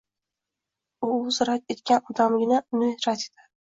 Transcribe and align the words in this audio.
U 1.09 1.11
o`zi 1.19 1.49
rad 1.51 1.77
etgan 1.77 2.11
odamgina 2.17 2.67
uni 2.77 2.93
rad 3.01 3.29
etadi 3.33 3.51